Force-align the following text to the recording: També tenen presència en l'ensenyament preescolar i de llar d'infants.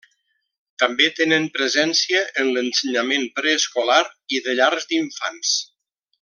També 0.83 1.09
tenen 1.19 1.45
presència 1.57 2.21
en 2.45 2.49
l'ensenyament 2.55 3.27
preescolar 3.41 4.01
i 4.39 4.41
de 4.49 4.57
llar 4.63 4.73
d'infants. 4.81 5.55